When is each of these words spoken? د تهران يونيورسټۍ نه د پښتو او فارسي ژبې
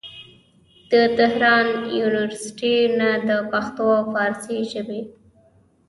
د 0.91 0.93
تهران 1.17 1.67
يونيورسټۍ 1.99 2.77
نه 2.99 3.09
د 3.29 3.31
پښتو 3.51 3.83
او 3.97 4.03
فارسي 4.13 4.57
ژبې 4.71 5.01